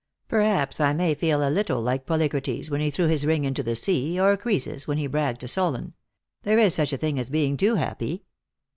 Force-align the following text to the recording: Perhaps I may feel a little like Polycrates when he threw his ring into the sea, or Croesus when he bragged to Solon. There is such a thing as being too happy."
Perhaps 0.27 0.79
I 0.79 0.93
may 0.93 1.13
feel 1.13 1.47
a 1.47 1.51
little 1.53 1.79
like 1.79 2.07
Polycrates 2.07 2.71
when 2.71 2.81
he 2.81 2.89
threw 2.89 3.05
his 3.05 3.23
ring 3.23 3.45
into 3.45 3.61
the 3.61 3.75
sea, 3.75 4.19
or 4.19 4.35
Croesus 4.35 4.87
when 4.87 4.97
he 4.97 5.05
bragged 5.05 5.41
to 5.41 5.47
Solon. 5.47 5.93
There 6.41 6.57
is 6.57 6.73
such 6.73 6.91
a 6.91 6.97
thing 6.97 7.19
as 7.19 7.29
being 7.29 7.55
too 7.55 7.75
happy." 7.75 8.23